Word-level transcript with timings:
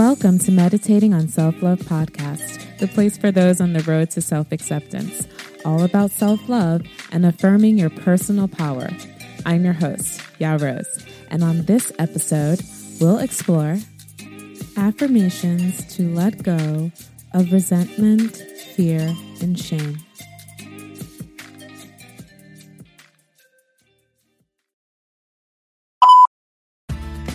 Welcome 0.00 0.38
to 0.38 0.50
Meditating 0.50 1.12
on 1.12 1.28
Self 1.28 1.62
Love 1.62 1.80
Podcast, 1.80 2.78
the 2.78 2.88
place 2.88 3.18
for 3.18 3.30
those 3.30 3.60
on 3.60 3.74
the 3.74 3.82
road 3.82 4.10
to 4.12 4.22
self 4.22 4.50
acceptance, 4.50 5.28
all 5.62 5.82
about 5.82 6.10
self 6.10 6.48
love 6.48 6.80
and 7.12 7.26
affirming 7.26 7.76
your 7.76 7.90
personal 7.90 8.48
power. 8.48 8.88
I'm 9.44 9.62
your 9.62 9.74
host, 9.74 10.22
Ya 10.38 10.56
Rose, 10.58 11.06
and 11.28 11.44
on 11.44 11.66
this 11.66 11.92
episode, 11.98 12.62
we'll 12.98 13.18
explore 13.18 13.76
affirmations 14.78 15.94
to 15.96 16.08
let 16.14 16.42
go 16.42 16.90
of 17.34 17.52
resentment, 17.52 18.38
fear, 18.74 19.14
and 19.42 19.60
shame. 19.60 19.98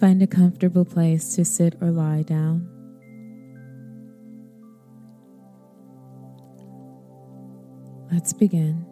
Find 0.00 0.22
a 0.22 0.26
comfortable 0.26 0.86
place 0.86 1.34
to 1.34 1.44
sit 1.44 1.76
or 1.82 1.90
lie 1.90 2.22
down. 2.22 2.66
Let's 8.10 8.32
begin. 8.32 8.86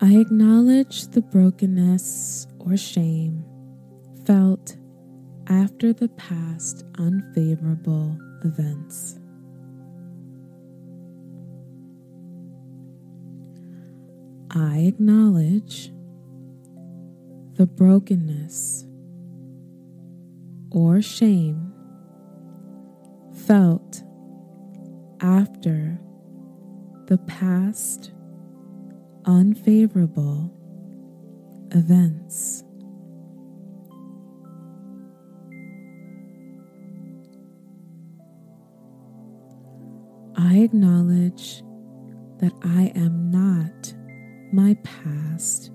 I 0.00 0.20
acknowledge 0.20 1.08
the 1.08 1.20
brokenness 1.20 2.46
or 2.60 2.76
shame 2.76 3.44
felt 4.24 4.76
after 5.48 5.92
the 5.92 6.08
past 6.10 6.84
unfavorable 6.96 8.16
events. 8.44 9.18
I 14.56 14.84
acknowledge 14.86 15.90
the 17.54 17.66
brokenness 17.66 18.86
or 20.70 21.02
shame 21.02 21.72
felt 23.46 24.04
after 25.20 25.98
the 27.06 27.18
past 27.26 28.12
unfavorable 29.24 30.52
events. 31.72 32.62
I 40.36 40.58
acknowledge 40.58 41.64
that 42.38 42.52
I 42.62 42.92
am 42.94 43.30
not 43.32 43.43
my 44.74 44.80
past 44.82 45.70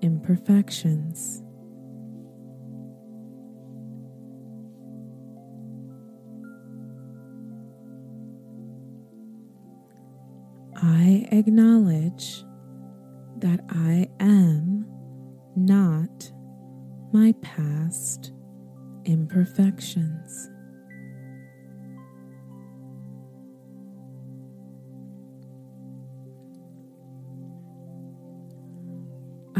imperfections. 0.00 1.42
I 10.76 11.28
acknowledge 11.30 12.44
that 13.38 13.60
I 13.70 14.08
am 14.20 14.51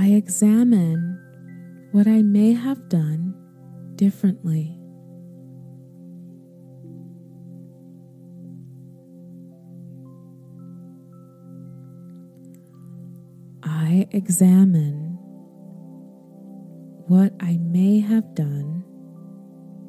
I 0.02 0.14
examine 0.14 1.16
what 1.92 2.08
I 2.08 2.22
may 2.22 2.54
have 2.54 2.88
done 2.88 3.36
differently. 3.94 4.76
I 13.62 14.08
examine 14.10 15.16
what 17.06 17.32
I 17.38 17.58
may 17.58 18.00
have 18.00 18.34
done 18.34 18.82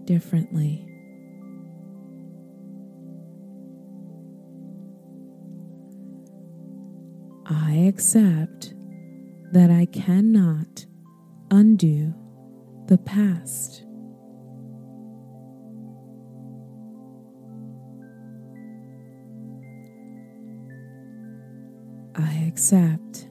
differently. 0.05 0.85
I 7.47 7.87
accept 7.87 8.72
that 9.53 9.69
I 9.69 9.85
cannot 9.85 10.83
undo 11.51 12.11
the 12.87 12.97
past. 12.97 13.83
I 22.15 22.45
accept 22.47 23.29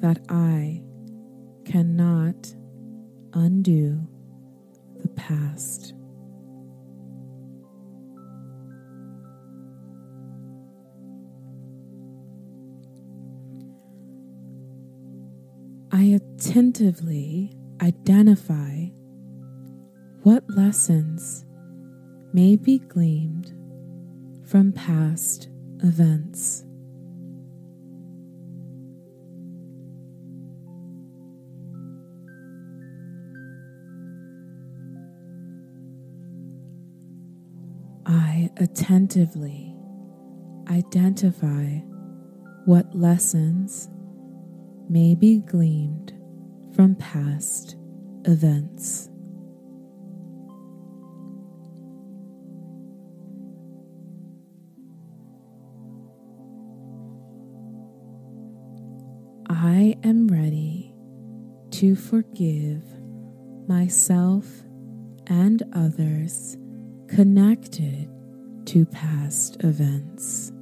that 0.00 0.18
I 0.28 0.82
cannot 1.64 2.54
undo 3.32 4.06
the 5.00 5.08
past. 5.08 5.94
Attentively 16.38 17.50
identify 17.82 18.84
what 20.22 20.48
lessons 20.50 21.44
may 22.32 22.54
be 22.54 22.78
gleaned 22.78 23.52
from 24.48 24.72
past 24.72 25.48
events. 25.82 26.64
I 38.06 38.48
attentively 38.58 39.74
identify 40.70 41.80
what 42.64 42.94
lessons 42.94 43.88
may 44.88 45.16
be 45.16 45.40
gleaned 45.40 46.17
from 46.74 46.94
past 46.96 47.76
events. 48.24 49.08
I 59.50 59.96
am 60.04 60.28
ready 60.28 60.94
to 61.72 61.96
forgive 61.96 62.82
myself 63.68 64.46
and 65.26 65.62
others 65.72 66.56
connected 67.08 68.10
to 68.66 68.84
past 68.86 69.56
events. 69.64 70.52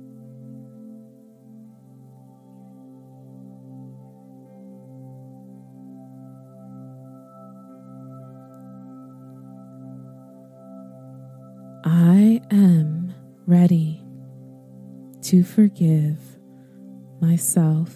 I 11.88 12.42
am 12.50 13.14
ready 13.46 14.02
to 15.22 15.44
forgive 15.44 16.18
myself 17.20 17.94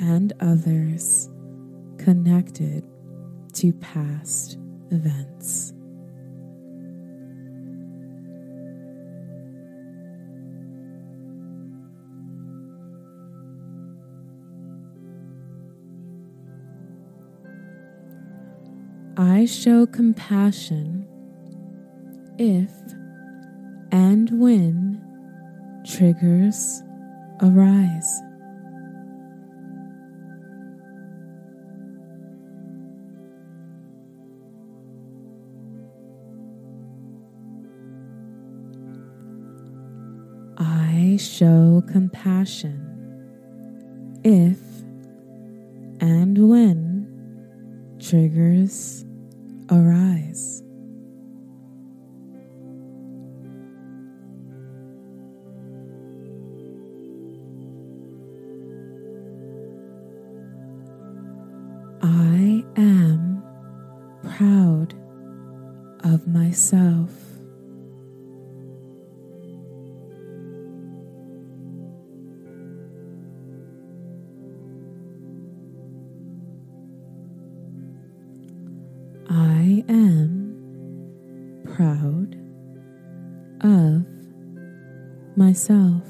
and 0.00 0.32
others 0.40 1.30
connected 1.98 2.84
to 3.52 3.72
past 3.74 4.58
events. 4.90 5.72
I 19.16 19.44
show 19.44 19.86
compassion 19.86 20.99
if 22.40 22.72
and 23.92 24.30
when 24.40 24.98
triggers 25.86 26.82
arise. 27.42 28.22
I 40.56 41.18
show 41.20 41.82
compassion 41.86 42.86
if 44.24 44.58
and 46.00 46.48
when 46.48 47.06
triggers 48.00 48.99
myself. 66.40 67.10
I 79.28 79.84
am 79.88 81.62
proud 81.76 82.34
of 83.62 84.06
myself. 85.36 86.09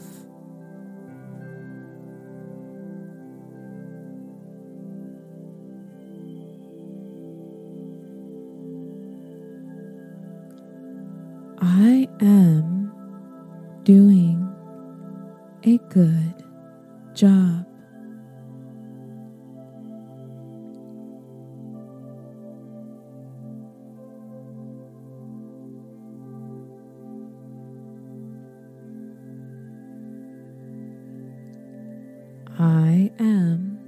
I 32.60 33.10
am 33.18 33.78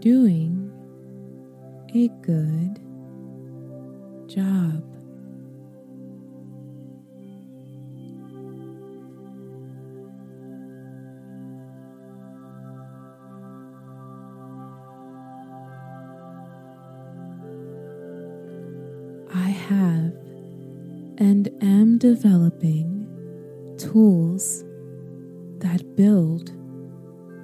doing 0.00 0.72
a 1.94 2.08
good 2.26 2.55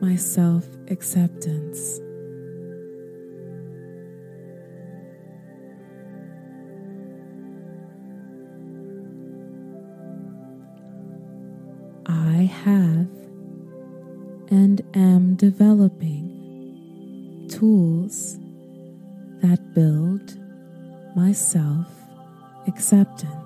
my 0.02 0.16
self 0.16 0.66
acceptance. 0.88 2.00
I 12.06 12.50
have 12.64 13.06
and 14.50 14.82
am 14.94 15.37
developing 15.37 16.28
tools 17.48 18.38
that 19.40 19.60
build 19.72 20.37
my 21.14 21.31
self 21.31 21.87
acceptance. 22.66 23.42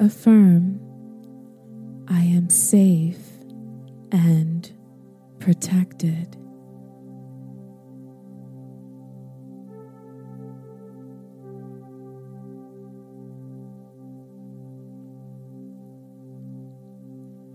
Affirm 0.00 0.80
I 2.08 2.20
am 2.20 2.48
safe 2.48 3.18
and 4.10 4.70
protected. 5.40 6.36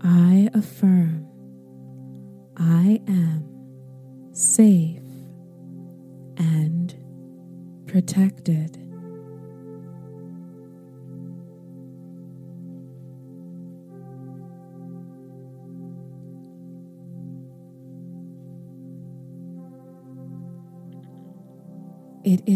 I 0.02 0.50
affirm 0.54 1.13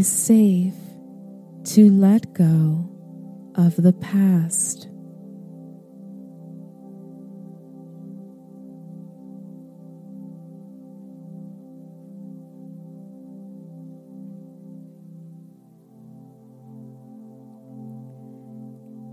safe 0.09 0.75
to 1.65 1.91
let 1.91 2.33
go 2.33 2.89
of 3.55 3.77
the 3.77 3.93
past. 3.93 4.89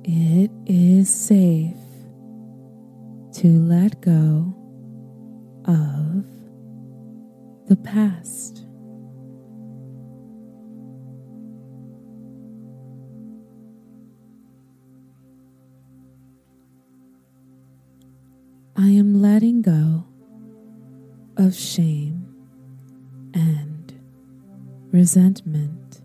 It 0.08 0.52
is 0.68 1.10
safe 1.10 1.76
to 3.34 3.48
let 3.48 4.02
go 4.02 4.56
of 5.66 6.26
the 7.68 7.76
past. 7.76 8.35
Resentment. 25.06 26.02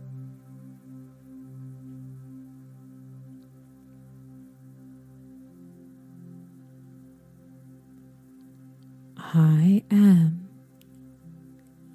I 9.16 9.82
am 9.90 10.50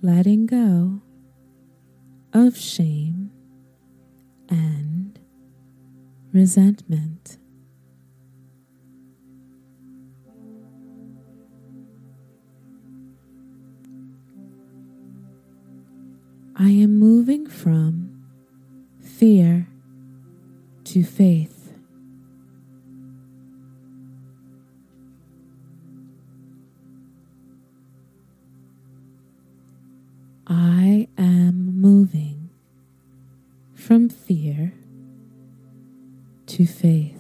letting 0.02 0.48
go 0.48 1.04
of 2.34 2.58
shame 2.58 3.30
and 4.50 5.20
resentment. 6.34 7.38
To 20.96 21.04
faith. 21.04 21.74
I 30.48 31.10
am 31.18 31.82
moving 31.82 32.50
from 33.74 34.08
fear 34.08 34.72
to 36.46 36.66
faith. 36.66 37.15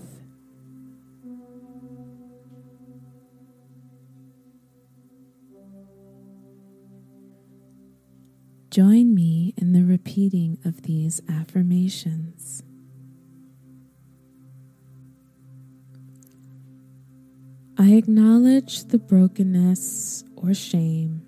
The 18.65 18.97
brokenness 18.97 20.23
or 20.35 20.51
shame 20.55 21.21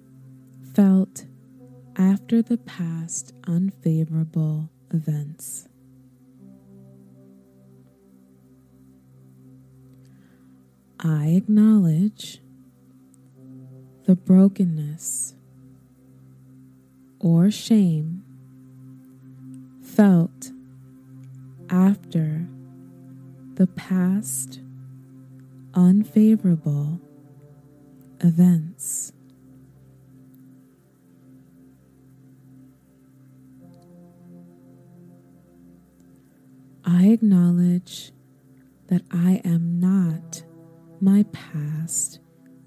felt 0.73 1.25
after 1.95 2.41
the 2.41 2.57
past 2.57 3.31
unfavorable 3.47 4.71
events. 4.91 5.67
I 10.99 11.27
acknowledge 11.27 12.41
the 14.05 14.15
brokenness 14.15 15.35
or 17.19 17.51
shame 17.51 18.23
felt 19.83 20.51
after 21.69 22.47
the 23.53 23.67
past 23.67 24.59
unfavorable 25.75 26.99
events. 28.21 29.11
I 36.85 37.07
acknowledge 37.07 38.11
that 38.87 39.01
I 39.11 39.41
am 39.43 39.79
not 39.79 40.43
my 41.01 41.25
past 41.31 42.19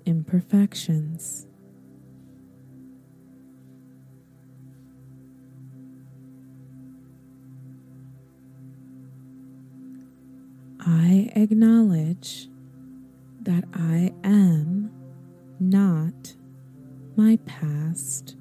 imperfections. 0.05 1.47
I 10.81 11.31
acknowledge 11.35 12.49
that 13.43 13.65
I 13.75 14.13
am 14.23 14.91
not 15.61 16.35
my 17.17 17.39
past 17.45 18.35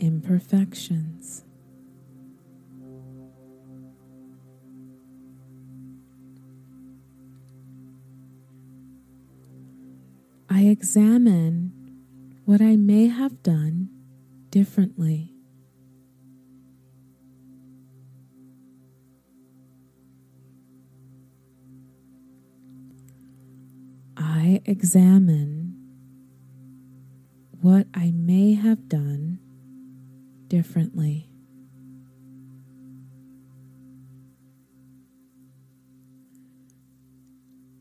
imperfections. 0.00 1.44
I 10.48 10.62
examine 10.64 11.72
what 12.44 12.60
I 12.60 12.74
may 12.76 13.06
have 13.06 13.42
done 13.42 13.88
differently. 14.50 15.32
I 24.16 24.60
examine 24.64 25.59
what 27.60 27.86
I 27.92 28.10
may 28.10 28.54
have 28.54 28.88
done 28.88 29.38
differently. 30.48 31.28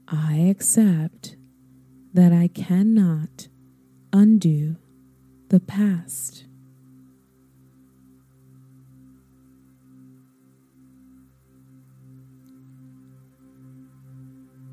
I 0.07 0.47
accept 0.49 1.37
that 2.13 2.33
I 2.33 2.47
cannot 2.47 3.47
undo 4.11 4.75
the 5.49 5.59
past. 5.59 6.45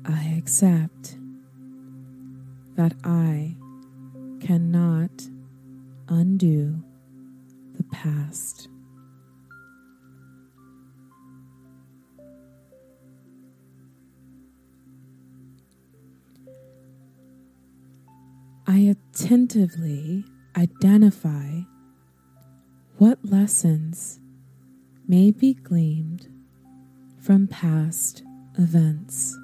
I 0.05 0.35
accept 0.37 1.17
that 2.75 2.93
I 3.03 3.55
cannot 4.39 5.11
undo 6.09 6.83
the 7.75 7.83
past. 7.91 8.69
I 18.69 18.79
attentively 18.79 20.25
identify 20.57 21.61
what 22.97 23.19
lessons 23.23 24.19
may 25.07 25.31
be 25.31 25.53
gleaned 25.53 26.27
from 27.19 27.47
past 27.47 28.23
events. 28.57 29.37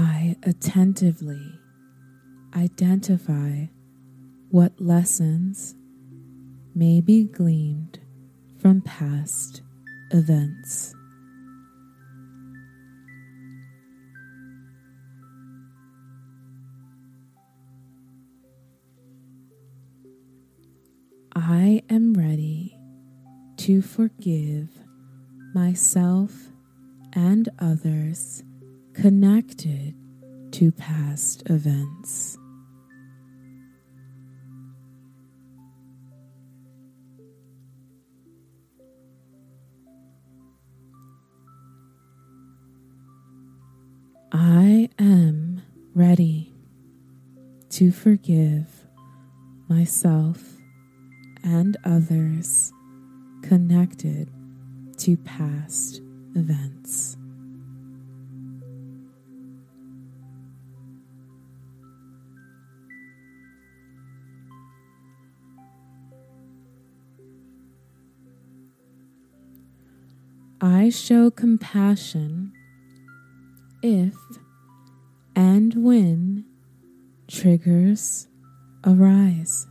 I 0.00 0.36
attentively 0.44 1.58
identify 2.54 3.66
what 4.48 4.80
lessons 4.80 5.74
may 6.72 7.00
be 7.00 7.24
gleaned 7.24 7.98
from 8.60 8.80
past 8.80 9.62
events. 10.12 10.94
I 21.34 21.82
am 21.90 22.14
ready 22.14 22.78
to 23.56 23.82
forgive 23.82 24.68
myself 25.54 26.52
and 27.14 27.48
others 27.58 28.44
connected 29.00 29.94
to 30.50 30.72
past 30.72 31.48
events. 31.48 32.36
I 44.32 44.88
am 44.98 45.62
ready 45.94 46.52
to 47.70 47.92
forgive 47.92 48.66
myself 49.68 50.42
and 51.44 51.76
others 51.84 52.72
connected 53.42 54.28
to 54.96 55.16
past 55.18 56.00
events. 56.34 57.17
I 70.70 70.90
show 70.90 71.30
compassion 71.30 72.52
if 73.82 74.14
and 75.34 75.72
when 75.82 76.44
triggers 77.26 78.28
arise. 78.84 79.66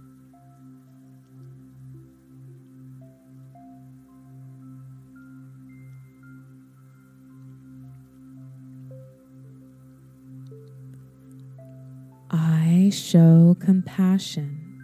I 12.32 12.89
show 12.92 13.56
compassion 13.60 14.82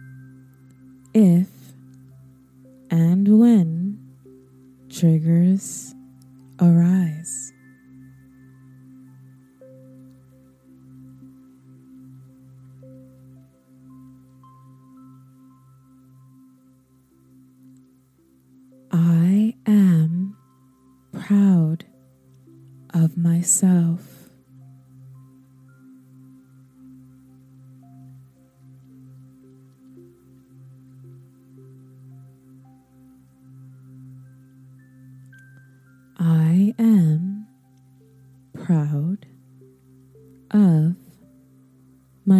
if 1.12 1.48
and 2.88 3.40
when 3.40 3.98
triggers 4.88 5.92
arise. 6.60 7.52
I 18.92 19.54
am 19.66 20.36
proud 21.12 21.84
of 22.92 23.16
myself. 23.16 24.13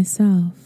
Myself. 0.04 0.63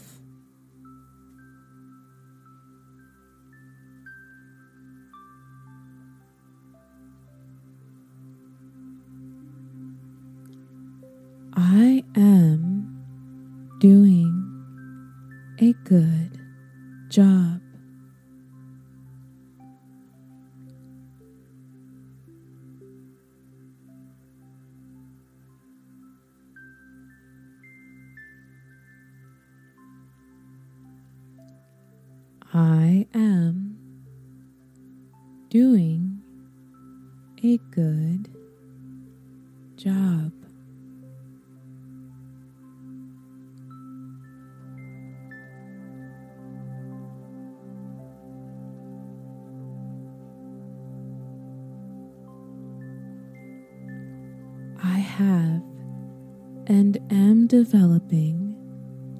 Developing 57.49 58.55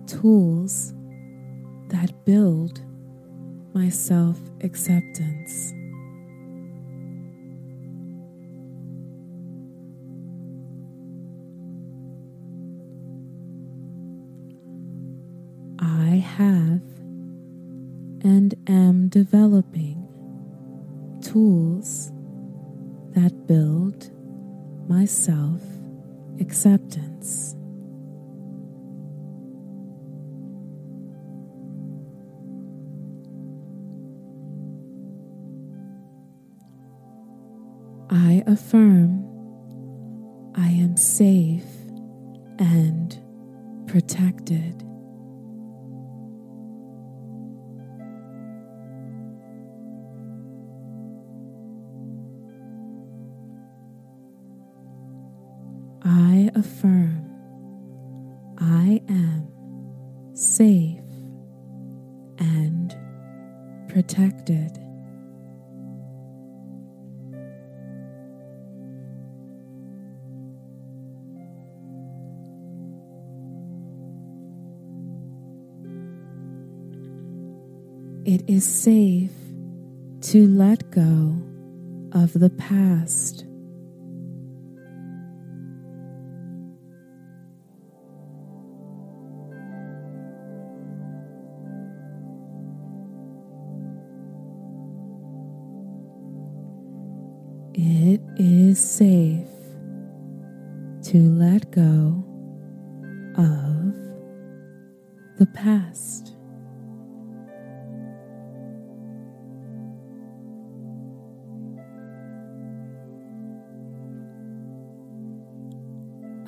tools 0.05 0.93
that 1.87 2.13
build 2.25 2.79
my 3.73 3.89
self 3.89 4.37
acceptance. 4.61 5.73
I 38.39 38.43
affirm 38.51 39.25
I 40.55 40.67
am 40.69 40.95
safe 40.95 41.65
and 42.57 43.19
protected. 43.85 44.81
I 56.01 56.49
affirm 56.55 57.25
I 58.57 59.01
am 59.09 59.49
safe 60.33 61.03
and 62.37 62.95
protected. 63.89 64.78
It 78.25 78.43
is 78.47 78.65
safe 78.65 79.31
to 80.21 80.47
let 80.47 80.91
go 80.91 81.35
of 82.11 82.33
the 82.33 82.49
past. 82.49 83.45
It 97.73 98.21
is 98.37 98.79
safe 98.79 99.47
to 101.03 101.17
let 101.17 101.71
go 101.71 102.23
of 103.37 103.95
the 105.39 105.45
past. 105.53 105.88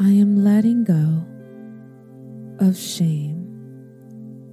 I 0.03 0.09
am 0.09 0.43
letting 0.43 0.83
go 0.83 1.23
of 2.59 2.75
shame 2.75 3.45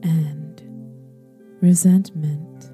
and 0.02 0.60
resentment. 1.62 2.70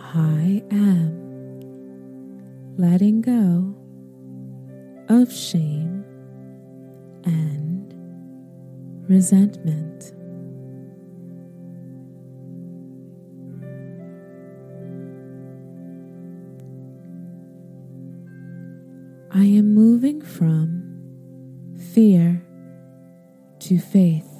I 0.00 0.64
am 0.72 1.14
letting 2.76 3.20
go 3.20 3.72
of 5.08 5.32
shame 5.32 6.04
and 7.24 7.94
resentment. 9.08 9.83
I 19.36 19.46
am 19.46 19.74
moving 19.74 20.22
from 20.22 21.74
fear 21.92 22.40
to 23.58 23.78
faith. 23.80 24.33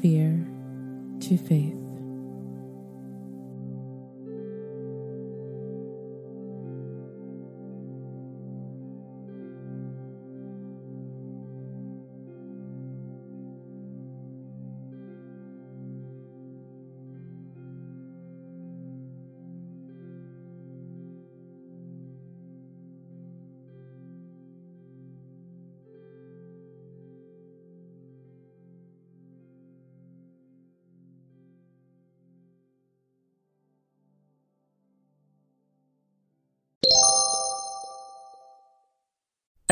Fear 0.00 0.46
to 1.20 1.36
faith. 1.36 1.83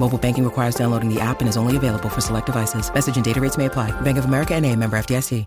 Mobile 0.00 0.18
banking 0.18 0.44
requires 0.44 0.74
downloading 0.74 1.12
the 1.12 1.20
app 1.20 1.40
and 1.40 1.48
is 1.48 1.56
only 1.56 1.76
available 1.76 2.08
for 2.08 2.20
select 2.20 2.46
devices. 2.46 2.92
Message 2.92 3.16
and 3.16 3.24
data 3.24 3.40
rates 3.40 3.58
may 3.58 3.66
apply. 3.66 3.90
Bank 4.00 4.18
of 4.18 4.24
America 4.24 4.54
N.A. 4.54 4.74
member 4.74 4.98
FDIC. 4.98 5.46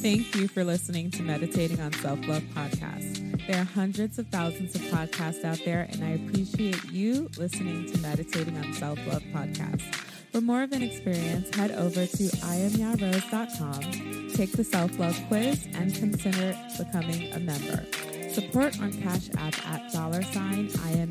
Thank 0.00 0.36
you 0.36 0.46
for 0.46 0.62
listening 0.62 1.10
to 1.10 1.22
Meditating 1.24 1.80
on 1.80 1.92
Self 1.92 2.26
Love 2.28 2.44
podcast. 2.54 3.46
There 3.48 3.60
are 3.60 3.64
hundreds 3.64 4.18
of 4.18 4.28
thousands 4.28 4.76
of 4.76 4.80
podcasts 4.82 5.44
out 5.44 5.60
there, 5.64 5.88
and 5.90 6.04
I 6.04 6.10
appreciate 6.10 6.82
you 6.92 7.28
listening 7.36 7.90
to 7.92 7.98
Meditating 7.98 8.56
on 8.56 8.72
Self 8.74 8.98
Love 9.08 9.22
podcast. 9.34 9.82
For 10.32 10.40
more 10.40 10.62
of 10.62 10.72
an 10.72 10.82
experience, 10.82 11.54
head 11.54 11.72
over 11.72 12.06
to 12.06 12.22
iamyarose.com, 12.22 14.30
take 14.34 14.52
the 14.52 14.64
self 14.64 14.98
love 14.98 15.20
quiz, 15.28 15.68
and 15.74 15.94
consider 15.94 16.56
becoming 16.76 17.32
a 17.32 17.40
member. 17.40 17.84
Support 18.28 18.78
on 18.80 18.92
Cash 18.92 19.30
App 19.36 19.66
at 19.66 19.92
dollar 19.92 20.22
sign 20.22 20.70
I 20.84 20.90
am. 20.92 21.10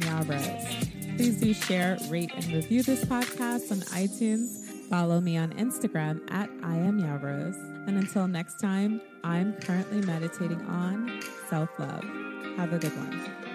Please 1.17 1.39
do 1.39 1.53
share, 1.53 1.97
rate, 2.09 2.31
and 2.35 2.45
review 2.53 2.83
this 2.83 3.03
podcast 3.03 3.71
on 3.71 3.79
iTunes. 3.97 4.65
Follow 4.87 5.19
me 5.19 5.35
on 5.35 5.51
Instagram 5.53 6.21
at 6.31 6.49
I 6.63 6.75
am. 6.75 6.99
And 7.87 7.97
until 7.97 8.27
next 8.27 8.59
time, 8.59 9.01
I'm 9.23 9.53
currently 9.53 10.01
meditating 10.01 10.61
on 10.67 11.21
self 11.49 11.69
love. 11.79 12.03
Have 12.57 12.71
a 12.71 12.77
good 12.77 12.95
one. 12.95 13.46